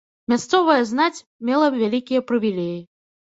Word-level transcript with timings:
Мясцовая 0.31 0.77
знаць 0.91 1.23
мела 1.51 1.67
вялікія 1.77 2.25
прывілеі. 2.31 2.81